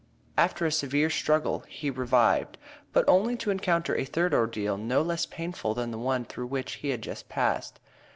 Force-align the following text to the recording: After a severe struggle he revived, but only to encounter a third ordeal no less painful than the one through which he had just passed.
After 0.35 0.65
a 0.65 0.71
severe 0.71 1.11
struggle 1.11 1.59
he 1.67 1.91
revived, 1.91 2.57
but 2.91 3.07
only 3.07 3.35
to 3.35 3.51
encounter 3.51 3.95
a 3.95 4.03
third 4.03 4.33
ordeal 4.33 4.75
no 4.75 5.03
less 5.03 5.27
painful 5.27 5.75
than 5.75 5.91
the 5.91 5.99
one 5.99 6.25
through 6.25 6.47
which 6.47 6.77
he 6.81 6.89
had 6.89 7.03
just 7.03 7.29
passed. 7.29 7.79